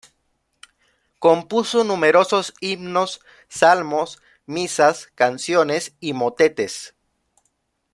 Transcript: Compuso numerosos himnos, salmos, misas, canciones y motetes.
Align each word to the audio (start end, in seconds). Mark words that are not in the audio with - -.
Compuso 1.19 1.83
numerosos 1.83 2.55
himnos, 2.59 3.19
salmos, 3.49 4.19
misas, 4.47 5.11
canciones 5.13 5.95
y 5.99 6.13
motetes. 6.13 6.95